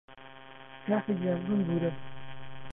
کاکەگیان 0.85 1.39
بمبوورە 1.45 1.91